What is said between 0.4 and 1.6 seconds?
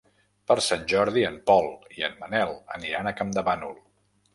Per Sant Jordi en